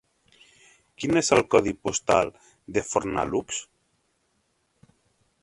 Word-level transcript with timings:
Quin 1.03 1.19
és 1.21 1.29
el 1.37 1.41
codi 1.55 1.73
postal 1.89 2.33
de 2.79 2.85
Fornalutx? 2.89 3.61